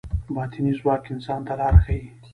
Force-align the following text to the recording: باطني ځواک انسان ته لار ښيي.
باطني 0.35 0.71
ځواک 0.79 1.03
انسان 1.13 1.41
ته 1.47 1.53
لار 1.59 1.75
ښيي. 1.83 2.01